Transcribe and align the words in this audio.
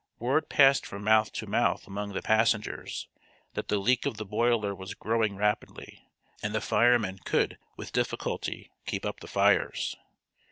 Word 0.17 0.49
passed 0.49 0.83
from 0.83 1.03
mouth 1.03 1.31
to 1.33 1.45
mouth 1.45 1.85
among 1.85 2.13
the 2.13 2.23
passengers 2.23 3.07
that 3.53 3.67
the 3.67 3.77
leak 3.77 4.07
of 4.07 4.17
the 4.17 4.25
boiler 4.25 4.73
was 4.73 4.95
growing 4.95 5.35
rapidly 5.35 6.09
and 6.41 6.55
the 6.55 6.59
firemen 6.59 7.19
could 7.23 7.59
with 7.77 7.93
difficulty 7.93 8.71
keep 8.87 9.05
up 9.05 9.19
the 9.19 9.27
fires. 9.27 9.95